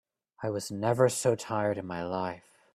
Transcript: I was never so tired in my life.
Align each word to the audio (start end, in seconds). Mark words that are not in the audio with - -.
I 0.41 0.49
was 0.49 0.71
never 0.71 1.09
so 1.09 1.35
tired 1.35 1.77
in 1.77 1.85
my 1.85 2.03
life. 2.03 2.57